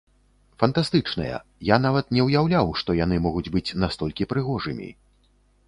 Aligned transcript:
Фантастычныя, 0.61 1.35
я 1.67 1.77
нават 1.85 2.09
не 2.17 2.25
ўяўляў, 2.29 2.73
што 2.81 2.97
яны 3.03 3.21
могуць 3.29 3.47
быць 3.59 3.65
настолькі 3.85 4.29
прыгожымі. 4.35 4.89